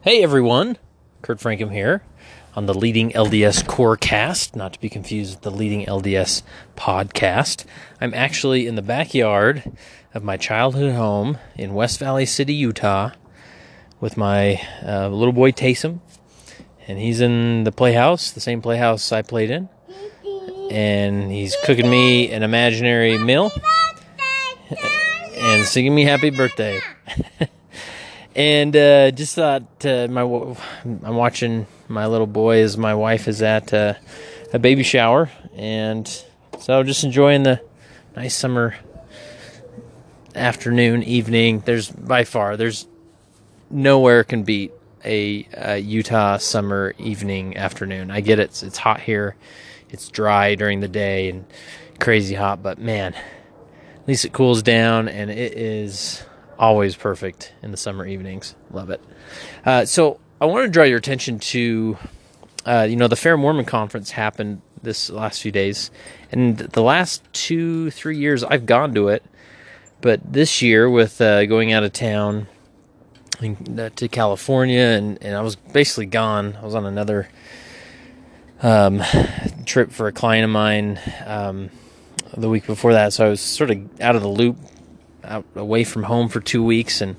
Hey 0.00 0.22
everyone, 0.22 0.78
Kurt 1.22 1.40
Francom 1.40 1.72
here 1.72 2.04
on 2.54 2.66
the 2.66 2.72
Leading 2.72 3.10
LDS 3.10 3.64
Corecast, 3.64 4.54
not 4.54 4.72
to 4.74 4.80
be 4.80 4.88
confused 4.88 5.34
with 5.34 5.42
the 5.42 5.50
Leading 5.50 5.86
LDS 5.86 6.42
podcast. 6.76 7.64
I'm 8.00 8.14
actually 8.14 8.68
in 8.68 8.76
the 8.76 8.80
backyard 8.80 9.76
of 10.14 10.22
my 10.22 10.36
childhood 10.36 10.94
home 10.94 11.38
in 11.56 11.74
West 11.74 11.98
Valley 11.98 12.26
City, 12.26 12.54
Utah, 12.54 13.10
with 13.98 14.16
my 14.16 14.62
uh, 14.86 15.08
little 15.08 15.32
boy 15.32 15.50
Taysom, 15.50 15.98
and 16.86 17.00
he's 17.00 17.20
in 17.20 17.64
the 17.64 17.72
playhouse, 17.72 18.30
the 18.30 18.40
same 18.40 18.62
playhouse 18.62 19.10
I 19.10 19.22
played 19.22 19.50
in, 19.50 19.68
and 20.70 21.32
he's 21.32 21.56
cooking 21.64 21.90
me 21.90 22.30
an 22.30 22.44
imaginary 22.44 23.18
meal 23.18 23.50
and 25.38 25.66
singing 25.66 25.96
me 25.96 26.04
happy 26.04 26.30
birthday. 26.30 26.80
and 28.38 28.76
uh, 28.76 29.10
just 29.10 29.34
thought 29.34 29.84
uh, 29.84 30.06
my 30.08 30.22
I'm 30.22 31.16
watching 31.16 31.66
my 31.88 32.06
little 32.06 32.28
boy 32.28 32.62
as 32.62 32.78
my 32.78 32.94
wife 32.94 33.26
is 33.26 33.42
at 33.42 33.74
uh, 33.74 33.94
a 34.52 34.60
baby 34.60 34.84
shower, 34.84 35.28
and 35.56 36.06
so 36.60 36.84
just 36.84 37.02
enjoying 37.02 37.42
the 37.42 37.60
nice 38.14 38.36
summer 38.36 38.76
afternoon, 40.36 41.02
evening. 41.02 41.64
There's 41.66 41.90
by 41.90 42.22
far 42.22 42.56
there's 42.56 42.86
nowhere 43.70 44.22
can 44.22 44.44
beat 44.44 44.70
a, 45.04 45.48
a 45.54 45.78
Utah 45.78 46.36
summer 46.36 46.94
evening 46.96 47.56
afternoon. 47.56 48.12
I 48.12 48.20
get 48.20 48.38
it; 48.38 48.44
it's, 48.44 48.62
it's 48.62 48.78
hot 48.78 49.00
here, 49.00 49.34
it's 49.90 50.08
dry 50.10 50.54
during 50.54 50.78
the 50.78 50.86
day 50.86 51.28
and 51.28 51.44
crazy 51.98 52.36
hot, 52.36 52.62
but 52.62 52.78
man, 52.78 53.14
at 53.14 54.06
least 54.06 54.24
it 54.24 54.32
cools 54.32 54.62
down 54.62 55.08
and 55.08 55.28
it 55.28 55.58
is 55.58 56.22
always 56.58 56.96
perfect 56.96 57.52
in 57.62 57.70
the 57.70 57.76
summer 57.76 58.06
evenings. 58.06 58.54
Love 58.70 58.90
it. 58.90 59.00
Uh, 59.64 59.84
so 59.84 60.18
I 60.40 60.46
want 60.46 60.64
to 60.66 60.70
draw 60.70 60.84
your 60.84 60.98
attention 60.98 61.38
to, 61.38 61.96
uh, 62.66 62.86
you 62.88 62.96
know, 62.96 63.08
the 63.08 63.16
Fair 63.16 63.36
Mormon 63.36 63.64
Conference 63.64 64.10
happened 64.10 64.62
this 64.82 65.10
last 65.10 65.42
few 65.42 65.52
days, 65.52 65.90
and 66.30 66.56
the 66.58 66.82
last 66.82 67.22
two, 67.32 67.90
three 67.90 68.16
years 68.16 68.44
I've 68.44 68.66
gone 68.66 68.94
to 68.94 69.08
it, 69.08 69.24
but 70.00 70.20
this 70.32 70.62
year 70.62 70.88
with 70.88 71.20
uh, 71.20 71.46
going 71.46 71.72
out 71.72 71.82
of 71.82 71.92
town 71.92 72.46
uh, 73.42 73.90
to 73.96 74.08
California, 74.08 74.80
and, 74.80 75.22
and 75.22 75.36
I 75.36 75.40
was 75.40 75.56
basically 75.56 76.06
gone. 76.06 76.56
I 76.60 76.64
was 76.64 76.74
on 76.74 76.86
another 76.86 77.28
um, 78.62 79.02
trip 79.64 79.90
for 79.90 80.06
a 80.06 80.12
client 80.12 80.44
of 80.44 80.50
mine 80.50 81.00
um, 81.26 81.70
the 82.36 82.48
week 82.48 82.66
before 82.66 82.92
that, 82.92 83.12
so 83.12 83.26
I 83.26 83.28
was 83.30 83.40
sort 83.40 83.70
of 83.70 84.00
out 84.00 84.14
of 84.14 84.22
the 84.22 84.28
loop 84.28 84.56
out 85.24 85.44
away 85.54 85.84
from 85.84 86.04
home 86.04 86.28
for 86.28 86.40
two 86.40 86.62
weeks 86.62 87.00
and 87.00 87.16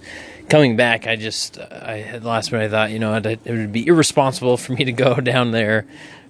coming 0.50 0.76
back, 0.76 1.08
I 1.08 1.16
just 1.16 1.60
I 1.60 1.98
had 1.98 2.26
last 2.26 2.52
minute 2.52 2.66
I 2.66 2.70
thought 2.70 2.92
you 2.92 3.00
know 3.00 3.16
it, 3.16 3.46
would 3.46 3.72
be 3.72 3.88
irresponsible 3.88 4.58
for 4.58 4.74
me 4.74 4.84
to 4.86 4.92
go 4.92 5.16
down 5.22 5.52
there 5.52 5.86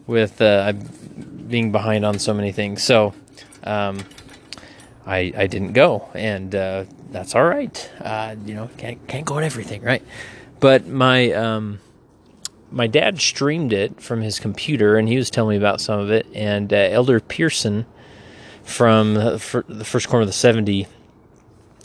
with 0.06 0.42
uh, 0.42 0.73
being 1.47 1.72
behind 1.72 2.06
on 2.06 2.20
so 2.20 2.34
many 2.34 2.52
things. 2.52 2.84
So 2.84 3.14
um, 3.64 4.00
I 5.06 5.34
I 5.36 5.47
didn't 5.47 5.73
go, 5.73 6.09
and 6.14 6.53
uh, 6.53 6.86
that's 7.12 7.36
all 7.36 7.45
right. 7.45 7.92
Uh, 8.00 8.36
you 8.45 8.53
know 8.53 8.70
can't 8.78 9.06
can't 9.08 9.25
go 9.25 9.38
at 9.38 9.44
everything, 9.44 9.81
right? 9.81 10.03
But 10.59 10.88
my 10.88 11.31
um, 11.31 11.80
my 12.72 12.88
dad 12.88 13.20
streamed 13.20 13.73
it 13.73 14.02
from 14.02 14.22
his 14.22 14.40
computer, 14.40 14.97
and 14.97 15.08
he 15.08 15.17
was 15.17 15.30
telling 15.30 15.52
me 15.52 15.58
about 15.58 15.81
some 15.81 16.00
of 16.00 16.12
it. 16.12 16.28
And 16.36 16.72
uh, 16.73 16.75
Elder 16.75 17.20
Pearson 17.20 17.86
from 18.64 19.16
the 19.16 19.40
first 19.40 20.09
quorum 20.09 20.23
of 20.23 20.28
the 20.28 20.34
seventy 20.34 20.88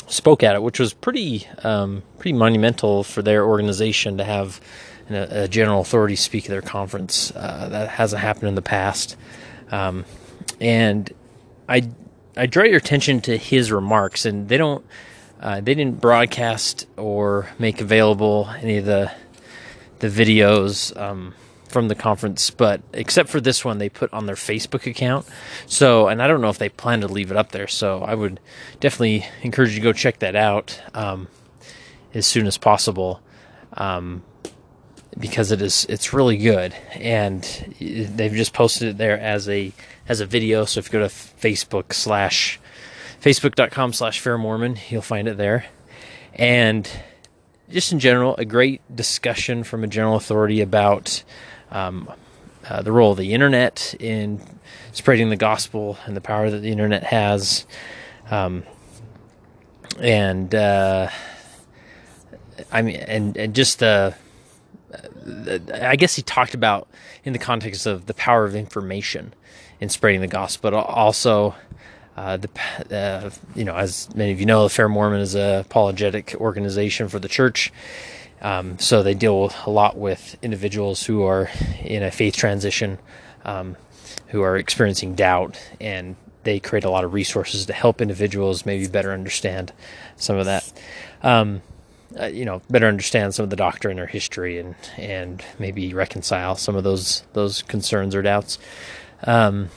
spoke 0.06 0.42
at 0.42 0.54
it, 0.54 0.62
which 0.62 0.78
was 0.78 0.92
pretty 0.92 1.46
um, 1.62 2.02
pretty 2.18 2.32
monumental 2.32 3.04
for 3.04 3.22
their 3.22 3.44
organization 3.44 4.18
to 4.18 4.24
have 4.24 4.60
a, 5.10 5.44
a 5.44 5.48
general 5.48 5.80
authority 5.80 6.16
speak 6.16 6.44
at 6.44 6.50
their 6.50 6.62
conference. 6.62 7.32
Uh, 7.34 7.68
that 7.70 7.88
hasn't 7.90 8.22
happened 8.22 8.48
in 8.48 8.54
the 8.54 8.62
past, 8.62 9.16
um, 9.70 10.04
and 10.60 11.12
I 11.68 11.88
I 12.36 12.46
draw 12.46 12.64
your 12.64 12.78
attention 12.78 13.20
to 13.22 13.36
his 13.36 13.70
remarks, 13.70 14.24
and 14.24 14.48
they 14.48 14.56
don't 14.56 14.84
uh, 15.40 15.60
they 15.60 15.74
didn't 15.74 16.00
broadcast 16.00 16.86
or 16.96 17.48
make 17.58 17.80
available 17.80 18.48
any 18.60 18.78
of 18.78 18.84
the 18.84 19.12
the 20.00 20.08
videos. 20.08 20.96
Um, 21.00 21.34
from 21.74 21.88
the 21.88 21.94
conference, 21.96 22.50
but 22.50 22.80
except 22.92 23.28
for 23.28 23.40
this 23.40 23.64
one, 23.64 23.78
they 23.78 23.88
put 23.88 24.12
on 24.12 24.26
their 24.26 24.36
Facebook 24.36 24.86
account. 24.86 25.26
So, 25.66 26.06
and 26.06 26.22
I 26.22 26.28
don't 26.28 26.40
know 26.40 26.48
if 26.48 26.58
they 26.58 26.68
plan 26.68 27.00
to 27.00 27.08
leave 27.08 27.32
it 27.32 27.36
up 27.36 27.50
there. 27.50 27.66
So, 27.66 28.02
I 28.02 28.14
would 28.14 28.38
definitely 28.78 29.26
encourage 29.42 29.70
you 29.70 29.80
to 29.80 29.82
go 29.82 29.92
check 29.92 30.20
that 30.20 30.36
out 30.36 30.80
um, 30.94 31.26
as 32.14 32.28
soon 32.28 32.46
as 32.46 32.56
possible, 32.56 33.20
um, 33.72 34.22
because 35.18 35.50
it 35.50 35.60
is 35.60 35.84
it's 35.88 36.12
really 36.12 36.36
good, 36.36 36.72
and 36.92 37.42
they've 37.80 38.32
just 38.32 38.52
posted 38.52 38.90
it 38.90 38.96
there 38.96 39.18
as 39.18 39.48
a 39.48 39.72
as 40.08 40.20
a 40.20 40.26
video. 40.26 40.64
So, 40.66 40.78
if 40.78 40.86
you 40.86 40.92
go 40.92 41.00
to 41.00 41.12
Facebook 41.12 41.92
slash 41.92 42.60
facebook.com 43.20 43.92
slash 43.94 44.20
fair 44.20 44.38
mormon, 44.38 44.78
you'll 44.90 45.02
find 45.02 45.26
it 45.26 45.36
there, 45.38 45.66
and 46.34 46.88
just 47.68 47.90
in 47.90 47.98
general, 47.98 48.36
a 48.36 48.44
great 48.44 48.80
discussion 48.94 49.64
from 49.64 49.82
a 49.82 49.88
general 49.88 50.14
authority 50.14 50.60
about 50.60 51.24
um, 51.74 52.10
uh, 52.66 52.80
the 52.80 52.92
role 52.92 53.12
of 53.12 53.18
the 53.18 53.34
internet 53.34 53.94
in 54.00 54.40
spreading 54.92 55.28
the 55.28 55.36
gospel 55.36 55.98
and 56.06 56.16
the 56.16 56.20
power 56.20 56.48
that 56.48 56.60
the 56.60 56.70
internet 56.70 57.04
has. 57.04 57.66
Um, 58.30 58.62
and 60.00 60.54
uh, 60.54 61.10
I 62.72 62.82
mean, 62.82 62.96
and, 62.96 63.36
and 63.36 63.54
just 63.54 63.80
the, 63.80 64.14
uh, 64.92 65.58
I 65.74 65.96
guess 65.96 66.16
he 66.16 66.22
talked 66.22 66.54
about 66.54 66.88
in 67.24 67.32
the 67.32 67.38
context 67.38 67.86
of 67.86 68.06
the 68.06 68.14
power 68.14 68.44
of 68.44 68.54
information 68.54 69.34
in 69.80 69.88
spreading 69.88 70.20
the 70.20 70.26
gospel, 70.26 70.70
but 70.70 70.76
also 70.76 71.54
uh, 72.16 72.36
the 72.36 72.48
uh, 72.96 73.30
you 73.54 73.64
know, 73.64 73.76
as 73.76 74.14
many 74.14 74.32
of 74.32 74.40
you 74.40 74.46
know, 74.46 74.62
the 74.64 74.68
Fair 74.68 74.88
Mormon 74.88 75.20
is 75.20 75.34
a 75.34 75.60
apologetic 75.60 76.34
organization 76.36 77.08
for 77.08 77.18
the 77.18 77.28
church, 77.28 77.72
um, 78.40 78.78
so 78.78 79.02
they 79.02 79.14
deal 79.14 79.52
a 79.66 79.70
lot 79.70 79.96
with 79.96 80.36
individuals 80.42 81.04
who 81.06 81.24
are 81.24 81.50
in 81.82 82.02
a 82.02 82.10
faith 82.10 82.36
transition, 82.36 82.98
um, 83.44 83.76
who 84.28 84.42
are 84.42 84.56
experiencing 84.56 85.14
doubt, 85.14 85.58
and 85.80 86.16
they 86.44 86.60
create 86.60 86.84
a 86.84 86.90
lot 86.90 87.04
of 87.04 87.12
resources 87.12 87.66
to 87.66 87.72
help 87.72 88.00
individuals 88.00 88.64
maybe 88.64 88.86
better 88.86 89.12
understand 89.12 89.72
some 90.16 90.36
of 90.36 90.44
that. 90.46 90.72
Um, 91.22 91.62
uh, 92.18 92.26
you 92.26 92.44
know, 92.44 92.62
better 92.70 92.86
understand 92.86 93.34
some 93.34 93.42
of 93.42 93.50
the 93.50 93.56
doctrine 93.56 93.98
or 93.98 94.06
history, 94.06 94.58
and 94.58 94.76
and 94.96 95.44
maybe 95.58 95.92
reconcile 95.92 96.54
some 96.54 96.76
of 96.76 96.84
those 96.84 97.24
those 97.32 97.62
concerns 97.62 98.14
or 98.14 98.22
doubts. 98.22 98.58
Um, 99.24 99.70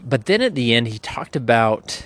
but 0.00 0.26
then 0.26 0.42
at 0.42 0.54
the 0.54 0.74
end, 0.74 0.88
he 0.88 0.98
talked 0.98 1.36
about 1.36 2.04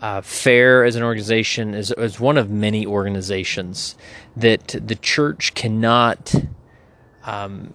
uh, 0.00 0.20
FAIR 0.22 0.84
as 0.84 0.96
an 0.96 1.02
organization 1.02 1.74
is, 1.74 1.90
is 1.92 2.18
one 2.18 2.38
of 2.38 2.50
many 2.50 2.86
organizations 2.86 3.96
that 4.36 4.68
the 4.68 4.94
church 4.96 5.54
cannot 5.54 6.34
um, 7.24 7.74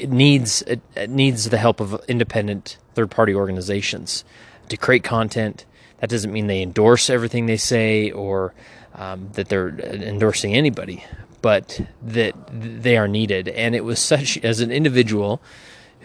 needs 0.00 0.62
it 0.62 0.80
needs 1.08 1.48
the 1.48 1.58
help 1.58 1.80
of 1.80 2.00
independent 2.08 2.76
third 2.94 3.10
party 3.10 3.34
organizations 3.34 4.24
to 4.68 4.76
create 4.76 5.04
content. 5.04 5.64
That 5.98 6.10
doesn't 6.10 6.32
mean 6.32 6.48
they 6.48 6.60
endorse 6.60 7.08
everything 7.08 7.46
they 7.46 7.56
say 7.56 8.10
or 8.10 8.52
um, 8.94 9.30
that 9.32 9.48
they're 9.48 9.68
endorsing 9.68 10.54
anybody, 10.54 11.04
but 11.40 11.80
that 12.02 12.34
they 12.50 12.96
are 12.96 13.08
needed. 13.08 13.48
And 13.48 13.74
it 13.74 13.84
was 13.84 13.98
such 13.98 14.38
as 14.38 14.60
an 14.60 14.70
individual 14.70 15.40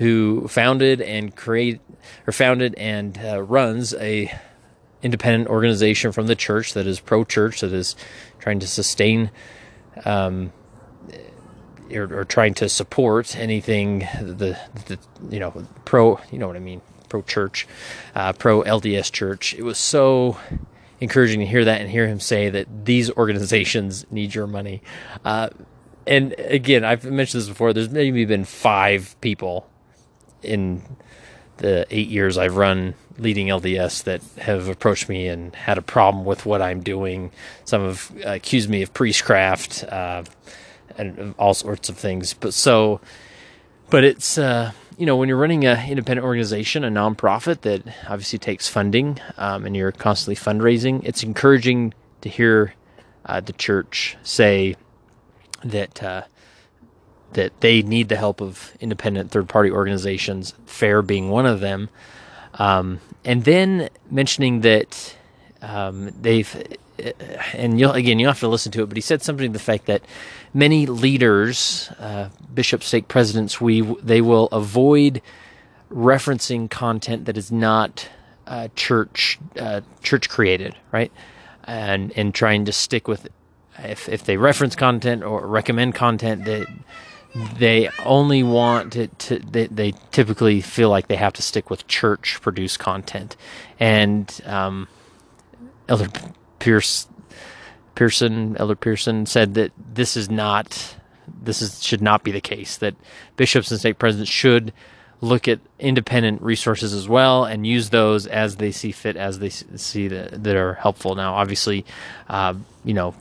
who 0.01 0.47
founded 0.47 0.99
and 0.99 1.35
create 1.35 1.79
or 2.25 2.33
founded 2.33 2.73
and 2.73 3.19
uh, 3.23 3.39
runs 3.39 3.93
a 3.93 4.35
independent 5.03 5.47
organization 5.47 6.11
from 6.11 6.25
the 6.25 6.35
church 6.35 6.73
that 6.73 6.87
is 6.87 6.99
pro 6.99 7.23
church, 7.23 7.61
that 7.61 7.71
is 7.71 7.95
trying 8.39 8.59
to 8.59 8.65
sustain 8.65 9.29
um, 10.03 10.51
or, 11.93 12.21
or, 12.21 12.25
trying 12.25 12.55
to 12.55 12.67
support 12.67 13.37
anything 13.37 13.99
the, 14.19 14.57
the 14.87 14.97
you 15.29 15.39
know 15.39 15.67
pro 15.85 16.19
you 16.31 16.39
know 16.39 16.47
what 16.47 16.55
I 16.55 16.59
mean 16.59 16.81
pro 17.07 17.21
church, 17.21 17.67
uh, 18.15 18.33
pro 18.33 18.63
LDS 18.63 19.11
church. 19.11 19.53
It 19.53 19.61
was 19.61 19.77
so 19.77 20.35
encouraging 20.99 21.41
to 21.41 21.45
hear 21.45 21.63
that 21.65 21.79
and 21.79 21.87
hear 21.91 22.07
him 22.07 22.19
say 22.19 22.49
that 22.49 22.85
these 22.85 23.11
organizations 23.11 24.07
need 24.09 24.33
your 24.33 24.47
money. 24.47 24.81
Uh, 25.23 25.49
and 26.07 26.33
again, 26.39 26.83
I've 26.83 27.03
mentioned 27.03 27.41
this 27.41 27.49
before. 27.49 27.71
There's 27.71 27.91
maybe 27.91 28.25
been 28.25 28.45
five 28.45 29.15
people 29.21 29.67
in 30.43 30.81
the 31.57 31.85
eight 31.91 32.07
years 32.07 32.37
I've 32.37 32.57
run 32.57 32.95
leading 33.17 33.47
LDS 33.47 34.03
that 34.03 34.21
have 34.43 34.67
approached 34.67 35.07
me 35.07 35.27
and 35.27 35.55
had 35.55 35.77
a 35.77 35.81
problem 35.81 36.25
with 36.25 36.45
what 36.45 36.61
I'm 36.61 36.81
doing. 36.81 37.31
Some 37.65 37.85
have 37.85 38.11
accused 38.25 38.69
me 38.69 38.81
of 38.81 38.93
priestcraft 38.93 39.83
uh, 39.91 40.23
and 40.97 41.35
all 41.37 41.53
sorts 41.53 41.89
of 41.89 41.97
things. 41.97 42.33
But 42.33 42.53
so, 42.53 42.99
but 43.89 44.03
it's 44.03 44.37
uh, 44.37 44.71
you 44.97 45.05
know 45.05 45.15
when 45.15 45.29
you're 45.29 45.37
running 45.37 45.65
an 45.65 45.89
independent 45.89 46.25
organization, 46.25 46.83
a 46.83 46.89
nonprofit 46.89 47.61
that 47.61 47.83
obviously 48.07 48.39
takes 48.39 48.67
funding, 48.67 49.19
um, 49.37 49.65
and 49.65 49.75
you're 49.75 49.91
constantly 49.91 50.35
fundraising. 50.35 51.01
It's 51.03 51.23
encouraging 51.23 51.93
to 52.21 52.29
hear 52.29 52.73
uh, 53.25 53.39
the 53.39 53.53
church 53.53 54.17
say 54.23 54.75
that 55.63 56.01
uh, 56.01 56.23
that 57.33 57.59
they 57.61 57.81
need 57.81 58.09
the 58.09 58.17
help 58.17 58.41
of 58.41 58.73
independent 58.79 59.31
third 59.31 59.47
party 59.47 59.71
organizations, 59.71 60.53
FAIR 60.65 61.01
being 61.01 61.29
one 61.29 61.45
of 61.45 61.59
them, 61.59 61.89
um, 62.55 62.99
and 63.23 63.43
then 63.45 63.89
mentioning 64.09 64.61
that 64.61 65.15
um, 65.61 66.11
they've 66.21 66.77
and 67.53 67.79
you'll, 67.79 67.91
again 67.93 68.19
you 68.19 68.27
have 68.27 68.39
to 68.39 68.47
listen 68.47 68.71
to 68.73 68.83
it, 68.83 68.87
but 68.87 68.97
he 68.97 69.01
said 69.01 69.21
something 69.21 69.51
to 69.51 69.53
the 69.53 69.63
fact 69.63 69.85
that 69.85 70.03
many 70.53 70.85
leaders, 70.85 71.89
uh, 71.99 72.29
bishops, 72.53 72.87
stake 72.87 73.07
presidents, 73.07 73.59
we 73.59 73.81
they 74.01 74.21
will 74.21 74.47
avoid 74.47 75.21
referencing 75.91 76.69
content 76.69 77.25
that 77.25 77.37
is 77.37 77.51
not 77.51 78.09
uh, 78.47 78.67
church 78.75 79.39
uh, 79.59 79.81
church 80.03 80.29
created, 80.29 80.75
right? 80.91 81.11
And 81.63 82.11
and 82.15 82.33
trying 82.33 82.65
to 82.65 82.71
stick 82.71 83.07
with 83.07 83.29
if 83.79 84.09
if 84.09 84.23
they 84.23 84.37
reference 84.37 84.75
content 84.75 85.23
or 85.23 85.45
recommend 85.47 85.95
content 85.95 86.45
that 86.45 86.67
they 87.33 87.89
only 88.05 88.43
want 88.43 88.93
to, 88.93 89.07
to 89.07 89.39
they, 89.39 89.67
they, 89.67 89.93
typically 90.11 90.61
feel 90.61 90.89
like 90.89 91.07
they 91.07 91.15
have 91.15 91.33
to 91.33 91.41
stick 91.41 91.69
with 91.69 91.87
church 91.87 92.39
produced 92.41 92.79
content 92.79 93.37
and 93.79 94.41
um, 94.45 94.87
elder 95.87 96.09
pierce 96.59 97.07
pearson 97.95 98.55
elder 98.57 98.75
pearson 98.75 99.25
said 99.25 99.53
that 99.53 99.71
this 99.93 100.17
is 100.17 100.29
not 100.29 100.95
this 101.41 101.61
is 101.61 101.83
should 101.83 102.01
not 102.01 102.23
be 102.23 102.31
the 102.31 102.41
case 102.41 102.77
that 102.77 102.95
bishops 103.37 103.71
and 103.71 103.79
stake 103.79 103.97
presidents 103.97 104.29
should 104.29 104.73
look 105.21 105.47
at 105.47 105.59
independent 105.79 106.41
resources 106.41 106.93
as 106.93 107.07
well 107.07 107.45
and 107.45 107.65
use 107.65 107.91
those 107.91 108.25
as 108.25 108.57
they 108.57 108.71
see 108.71 108.91
fit, 108.91 109.15
as 109.15 109.37
they 109.39 109.49
see 109.49 110.07
that, 110.07 110.43
that 110.43 110.55
are 110.55 110.73
helpful. 110.73 111.13
Now, 111.13 111.35
obviously, 111.35 111.85
uh, 112.27 112.55
you 112.83 112.95
know, 112.95 113.13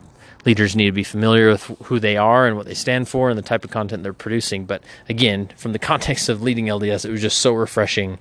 leaders 0.44 0.74
need 0.74 0.86
to 0.86 0.92
be 0.92 1.04
familiar 1.04 1.50
with 1.50 1.64
who 1.84 1.98
they 1.98 2.16
are 2.16 2.46
and 2.46 2.56
what 2.56 2.66
they 2.66 2.74
stand 2.74 3.08
for 3.08 3.28
and 3.28 3.38
the 3.38 3.42
type 3.42 3.64
of 3.64 3.70
content 3.70 4.02
they're 4.02 4.12
producing. 4.12 4.64
But 4.64 4.82
again, 5.08 5.50
from 5.56 5.72
the 5.72 5.78
context 5.90 6.28
of 6.28 6.42
leading 6.42 6.66
LDS, 6.66 7.04
it 7.04 7.10
was 7.10 7.20
just 7.20 7.38
so 7.38 7.52
refreshing 7.52 8.18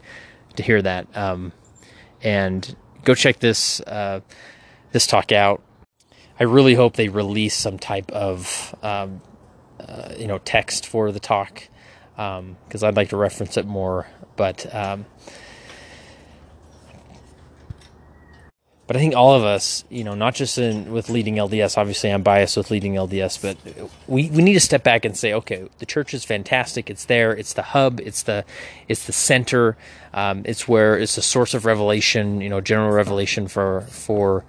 to 0.55 0.63
hear 0.63 0.81
that. 0.81 1.07
Um, 1.15 1.53
and 2.21 2.75
go 3.03 3.15
check 3.15 3.39
this 3.39 3.79
uh, 3.81 4.21
this 4.91 5.07
talk 5.07 5.31
out. 5.31 5.61
I 6.39 6.43
really 6.43 6.73
hope 6.73 6.95
they 6.95 7.09
release 7.09 7.55
some 7.55 7.77
type 7.77 8.11
of 8.11 8.75
um, 8.81 9.21
uh, 9.79 10.13
you 10.17 10.27
know 10.27 10.37
text 10.39 10.85
for 10.85 11.11
the 11.11 11.19
talk 11.19 11.67
because 12.15 12.83
um, 12.83 12.87
I'd 12.87 12.95
like 12.95 13.09
to 13.09 13.17
reference 13.17 13.57
it 13.57 13.65
more. 13.65 14.07
But 14.35 14.73
um, 14.73 15.05
but 18.89 18.95
I 18.95 19.01
think 19.01 19.15
all 19.15 19.35
of 19.35 19.43
us, 19.43 19.83
you 19.91 20.03
know, 20.03 20.15
not 20.15 20.33
just 20.33 20.57
in 20.57 20.91
with 20.91 21.11
leading 21.11 21.35
LDS. 21.35 21.77
Obviously, 21.77 22.09
I'm 22.09 22.23
biased 22.23 22.57
with 22.57 22.71
leading 22.71 22.95
LDS, 22.95 23.39
but 23.39 23.55
we, 24.07 24.31
we 24.31 24.41
need 24.41 24.55
to 24.55 24.59
step 24.59 24.83
back 24.83 25.05
and 25.05 25.15
say, 25.15 25.31
okay, 25.31 25.69
the 25.77 25.85
church 25.85 26.15
is 26.15 26.25
fantastic. 26.25 26.89
It's 26.89 27.05
there. 27.05 27.31
It's 27.31 27.53
the 27.53 27.61
hub. 27.61 27.99
It's 27.99 28.23
the 28.23 28.45
it's 28.87 29.05
the 29.05 29.13
center. 29.13 29.77
Um, 30.11 30.41
it's 30.43 30.67
where 30.67 30.97
it's 30.97 31.17
the 31.17 31.21
source 31.21 31.53
of 31.53 31.65
revelation. 31.65 32.41
You 32.41 32.49
know, 32.49 32.61
general 32.61 32.89
revelation 32.89 33.47
for 33.47 33.81
for. 33.81 34.43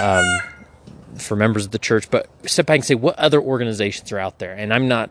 Um, 0.00 0.40
for 1.18 1.36
members 1.36 1.64
of 1.66 1.70
the 1.70 1.78
church, 1.78 2.10
but 2.10 2.28
step 2.48 2.66
back 2.66 2.76
and 2.76 2.84
say 2.84 2.94
what 2.94 3.18
other 3.18 3.40
organizations 3.40 4.10
are 4.12 4.18
out 4.18 4.38
there. 4.38 4.52
And 4.52 4.72
I'm 4.72 4.88
not 4.88 5.10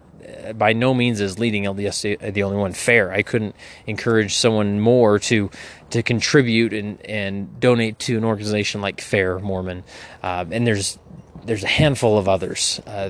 by 0.56 0.74
no 0.74 0.94
means 0.94 1.22
is 1.22 1.40
leading 1.40 1.64
LDS 1.64 2.34
the 2.34 2.44
only 2.44 2.58
one 2.58 2.74
fair. 2.74 3.12
I 3.12 3.22
couldn't 3.22 3.56
encourage 3.86 4.36
someone 4.36 4.80
more 4.80 5.20
to 5.20 5.50
to 5.92 6.04
contribute 6.04 6.74
and, 6.74 7.02
and 7.06 7.60
donate 7.60 8.00
to 8.00 8.18
an 8.18 8.26
organization 8.26 8.82
like 8.82 9.00
Fair 9.00 9.40
Mormon. 9.40 9.84
Uh, 10.22 10.46
and 10.52 10.68
there's 10.68 11.00
there's 11.46 11.64
a 11.64 11.68
handful 11.68 12.18
of 12.18 12.28
others 12.28 12.82
uh, 12.86 13.10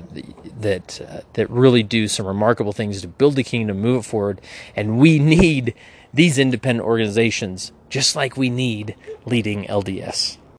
that 0.60 1.00
uh, 1.00 1.20
that 1.32 1.50
really 1.50 1.82
do 1.82 2.06
some 2.08 2.26
remarkable 2.26 2.72
things 2.72 3.00
to 3.02 3.08
build 3.08 3.34
the 3.34 3.44
kingdom, 3.44 3.80
move 3.80 4.04
it 4.04 4.08
forward, 4.08 4.40
and 4.76 4.98
we 4.98 5.18
need 5.18 5.74
these 6.14 6.38
independent 6.38 6.86
organizations 6.86 7.72
just 7.90 8.14
like 8.14 8.36
we 8.36 8.48
need 8.48 8.94
leading 9.24 9.64
LDS. 9.64 10.38